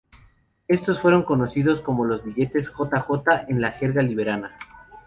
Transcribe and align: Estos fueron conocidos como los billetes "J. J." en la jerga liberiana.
Estos 0.67 0.99
fueron 0.99 1.21
conocidos 1.21 1.79
como 1.79 2.05
los 2.05 2.23
billetes 2.23 2.69
"J. 2.69 2.99
J." 3.01 3.45
en 3.49 3.61
la 3.61 3.69
jerga 3.71 4.01
liberiana. 4.01 4.57